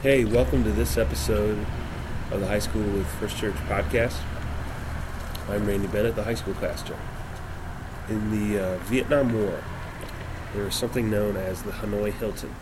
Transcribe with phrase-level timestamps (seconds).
[0.00, 1.58] Hey, welcome to this episode
[2.30, 4.16] of the High School with First Church podcast.
[5.48, 6.96] I'm Randy Bennett, the high school pastor.
[8.08, 9.60] In the uh, Vietnam War,
[10.54, 12.54] there was something known as the Hanoi Hilton.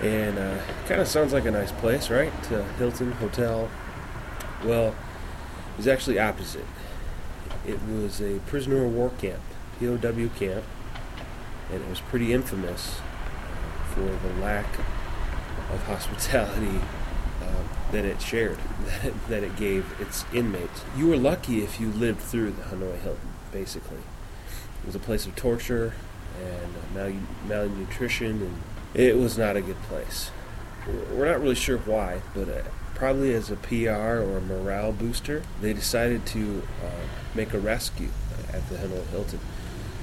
[0.00, 2.32] And uh, kind of sounds like a nice place, right?
[2.50, 3.68] Uh, Hilton Hotel.
[4.64, 6.64] Well, it was actually opposite.
[7.66, 9.42] It was a prisoner of war camp,
[9.78, 10.64] POW camp,
[11.70, 13.02] and it was pretty infamous
[13.92, 14.78] for the lack
[15.72, 16.80] of hospitality
[17.42, 18.58] uh, that it shared,
[19.28, 20.82] that it gave its inmates.
[20.96, 23.98] You were lucky if you lived through the Hanoi Hilton, basically.
[23.98, 25.94] It was a place of torture
[26.40, 28.62] and mal- malnutrition, and
[28.94, 30.30] it was not a good place.
[31.12, 32.62] We're not really sure why, but uh,
[32.94, 38.10] probably as a PR or a morale booster, they decided to uh, make a rescue
[38.52, 39.40] at the Hanoi Hilton.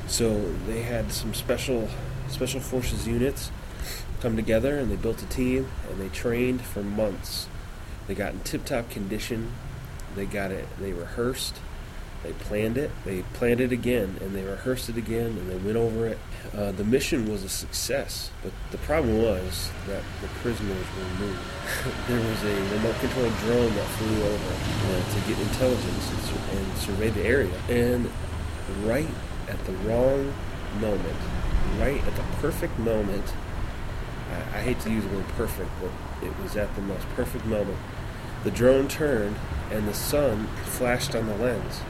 [0.08, 1.88] So they had some special
[2.28, 3.52] special forces units
[4.22, 7.48] come together and they built a team and they trained for months.
[8.08, 9.52] They got in tip-top condition.
[10.16, 10.68] They got it.
[10.80, 11.56] They rehearsed.
[12.24, 12.92] They planned it.
[13.04, 16.20] They planned it again and they rehearsed it again and they went over it.
[16.56, 21.40] Uh, the mission was a success, but the problem was that the prisoners were moved.
[22.08, 26.78] there was a remote-controlled drone that flew over uh, to get intelligence and, sur- and
[26.78, 27.62] survey the area.
[27.70, 28.10] And
[28.84, 29.08] right
[29.48, 30.34] at the wrong
[30.80, 31.18] moment,
[31.80, 33.34] right at the perfect moment,
[34.54, 35.92] I, hate to use the word perfect, but
[36.26, 37.78] it was at the most perfect moment.
[38.44, 39.38] The drone turned
[39.72, 41.82] and the sun flashed on the lens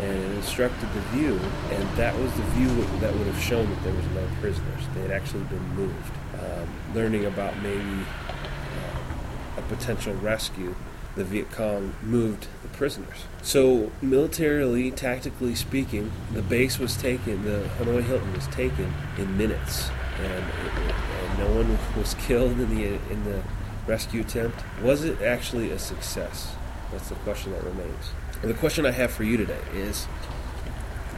[0.00, 1.38] and it instructed the view,
[1.70, 2.68] and that was the view
[3.00, 4.82] that would have shown that there was no prisoners.
[4.94, 6.12] They had actually been moved.
[6.34, 10.74] Um, learning about maybe uh, a potential rescue,
[11.16, 13.24] the Viet Cong moved the prisoners.
[13.42, 19.90] So, militarily, tactically speaking, the base was taken, the Hanoi Hilton was taken in minutes,
[20.24, 23.42] and, and no one was killed in the in the
[23.86, 24.62] rescue attempt.
[24.82, 26.54] Was it actually a success?
[26.92, 28.10] That's the question that remains.
[28.42, 30.06] And the question I have for you today is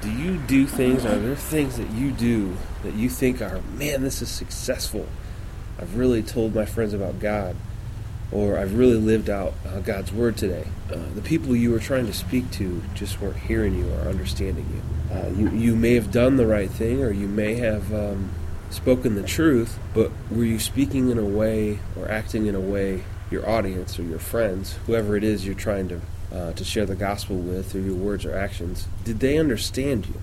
[0.00, 4.03] Do you do things, are there things that you do that you think are, man,
[4.03, 5.06] this is successful?
[5.78, 7.56] I've really told my friends about God,
[8.31, 10.66] or I've really lived out uh, God's Word today.
[10.91, 14.66] Uh, the people you were trying to speak to just weren't hearing you or understanding
[14.75, 15.15] you.
[15.15, 15.50] Uh, you.
[15.50, 18.31] You may have done the right thing, or you may have um,
[18.72, 23.05] spoken the truth, but were you speaking in a way or acting in a way
[23.31, 26.00] your audience or your friends, whoever it is you're trying to
[26.33, 30.21] uh, to share the gospel with through your words or actions, did they understand you?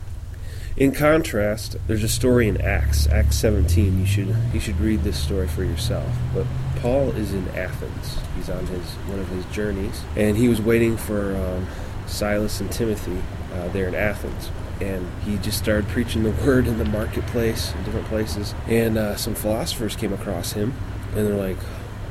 [0.75, 3.99] In contrast, there's a story in Acts, Acts 17.
[3.99, 6.09] You should you should read this story for yourself.
[6.33, 8.17] But Paul is in Athens.
[8.35, 11.67] He's on his one of his journeys, and he was waiting for um,
[12.07, 13.21] Silas and Timothy
[13.53, 14.49] uh, there in Athens.
[14.81, 18.53] And he just started preaching the word in the marketplace, in different places.
[18.67, 20.73] And uh, some philosophers came across him,
[21.15, 21.57] and they're like,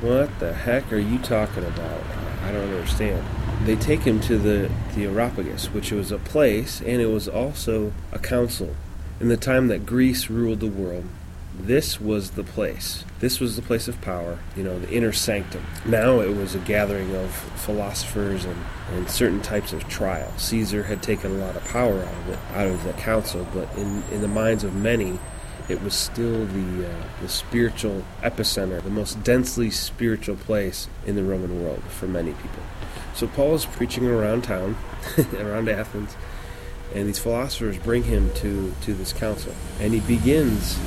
[0.00, 2.02] "What the heck are you talking about?
[2.42, 3.24] I don't understand."
[3.64, 7.92] they take him to the, the Areopagus, which was a place and it was also
[8.12, 8.74] a council.
[9.20, 11.04] In the time that Greece ruled the world,
[11.60, 13.04] this was the place.
[13.20, 15.64] This was the place of power, you know, the inner sanctum.
[15.84, 18.56] Now it was a gathering of philosophers and,
[18.92, 20.32] and certain types of trial.
[20.36, 23.68] Caesar had taken a lot of power out of it, out of the council, but
[23.76, 25.18] in, in the minds of many,
[25.68, 31.24] it was still the, uh, the spiritual epicenter, the most densely spiritual place in the
[31.24, 32.62] Roman world for many people.
[33.14, 34.76] So Paul is preaching around town,
[35.38, 36.16] around Athens,
[36.94, 39.54] and these philosophers bring him to, to this council.
[39.80, 40.78] And he begins,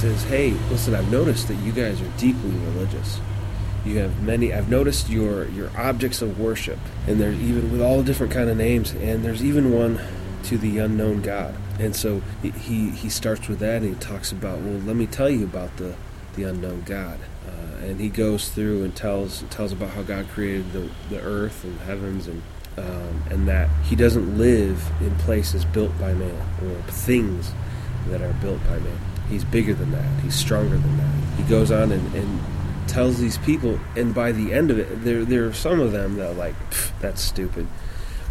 [0.00, 3.20] says, Hey, listen, I've noticed that you guys are deeply religious.
[3.84, 8.02] You have many, I've noticed your, your objects of worship, and they're even with all
[8.02, 10.00] different kind of names, and there's even one
[10.44, 11.54] to the unknown God.
[11.78, 15.30] And so he, he starts with that, and he talks about, well, let me tell
[15.30, 15.94] you about the,
[16.34, 17.18] the unknown God
[17.82, 21.78] and he goes through and tells tells about how God created the, the earth and
[21.80, 22.42] heavens and
[22.76, 27.52] um, and that he doesn't live in places built by man or things
[28.08, 28.98] that are built by man.
[29.30, 30.20] He's bigger than that.
[30.20, 31.36] He's stronger than that.
[31.36, 32.40] He goes on and, and
[32.86, 36.16] tells these people, and by the end of it, there there are some of them
[36.16, 36.56] that are like,
[37.00, 37.66] that's stupid,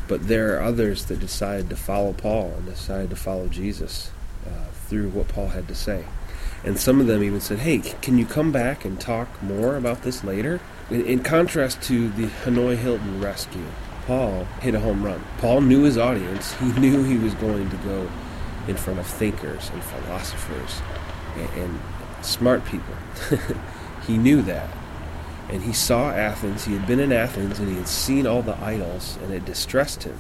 [0.07, 4.12] but there are others that decided to follow Paul and decided to follow Jesus
[4.45, 6.03] uh, through what Paul had to say.
[6.65, 10.03] And some of them even said, hey, can you come back and talk more about
[10.03, 10.59] this later?
[10.89, 13.65] In, in contrast to the Hanoi Hilton rescue,
[14.06, 15.24] Paul hit a home run.
[15.38, 16.53] Paul knew his audience.
[16.56, 18.09] He knew he was going to go
[18.67, 20.81] in front of thinkers and philosophers
[21.35, 21.79] and, and
[22.21, 22.95] smart people.
[24.07, 24.69] he knew that.
[25.50, 26.65] And he saw Athens.
[26.65, 30.03] He had been in Athens and he had seen all the idols, and it distressed
[30.03, 30.17] him.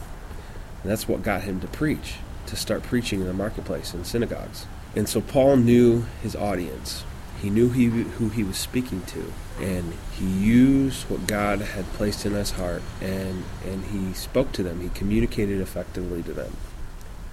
[0.81, 2.15] And that's what got him to preach,
[2.47, 4.65] to start preaching in the marketplace and synagogues.
[4.95, 7.03] And so Paul knew his audience.
[7.41, 9.31] he knew he, who he was speaking to,
[9.61, 14.63] and he used what God had placed in his heart, and, and he spoke to
[14.63, 14.81] them.
[14.81, 16.57] He communicated effectively to them.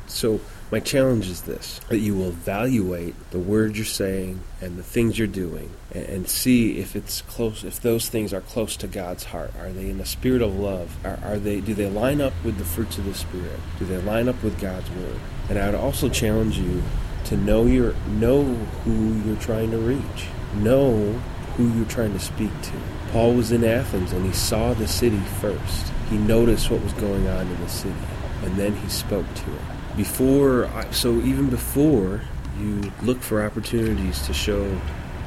[0.09, 4.83] So, my challenge is this that you will evaluate the words you're saying and the
[4.83, 8.89] things you're doing and, and, see if it's close if those things are close to
[8.89, 9.53] God's heart.
[9.61, 10.97] Are they in the spirit of love?
[11.05, 13.61] Are, are they do they line up with the fruits of the spirit?
[13.79, 15.21] Do they line up with God's word?
[15.49, 16.83] And I would also challenge you
[17.27, 20.27] to know your know who you're trying to reach.
[20.57, 21.13] Know
[21.57, 22.73] who you're trying to speak to.
[23.13, 25.93] Paul was in Athens and he saw the city first.
[26.11, 27.95] He noticed what was going on in the city
[28.43, 32.21] and then he spoke to it before so even before
[32.61, 34.65] you look for opportunities to show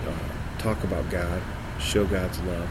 [0.07, 1.41] uh, talk about god
[1.79, 2.69] show god's love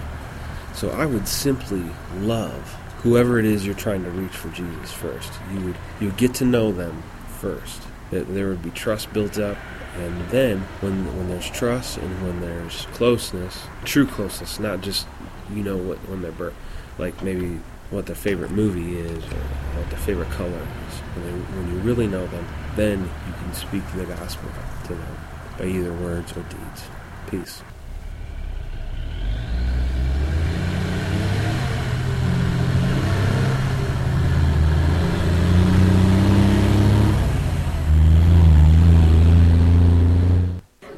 [0.75, 1.85] so i would simply
[2.19, 5.33] love whoever it is you're trying to reach for jesus first.
[5.53, 7.03] You would you get to know them
[7.41, 7.83] first.
[8.11, 9.57] That there would be trust built up
[9.97, 15.07] and then when when there's trust and when there's closeness true closeness not just
[15.53, 16.53] you know what when they're
[16.99, 17.59] like maybe
[17.91, 19.39] what their favorite movie is or
[19.79, 20.95] what their favorite color is.
[21.17, 22.47] When, they, when you really know them,
[22.77, 24.51] then you can speak the gospel
[24.85, 25.19] to them
[25.59, 26.85] by either words or deeds.
[27.29, 27.63] Peace.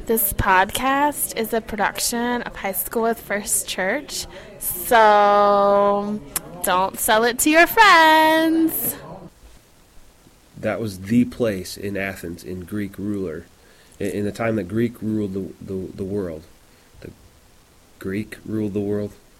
[0.05, 4.27] This podcast is a production of High School with First Church.
[4.59, 6.19] So
[6.63, 8.95] don't sell it to your friends.
[10.57, 13.45] That was the place in Athens in Greek ruler,
[13.99, 16.43] in the time that Greek ruled the, the, the world.
[16.99, 17.11] The
[17.99, 19.13] Greek ruled the world.